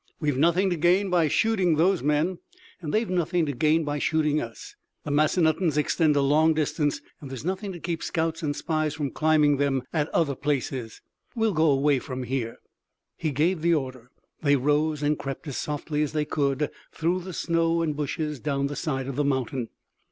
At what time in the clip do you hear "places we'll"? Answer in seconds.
10.33-11.53